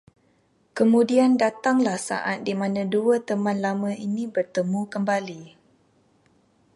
[0.77, 5.41] Kemudian datanglah saat dimana dua teman lama ini bertemu kembali